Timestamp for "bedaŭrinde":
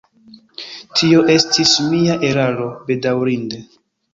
2.89-3.63